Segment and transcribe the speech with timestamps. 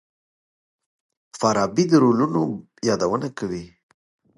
[1.39, 2.41] فارابي د رولونو
[2.87, 3.65] يادونه کوي.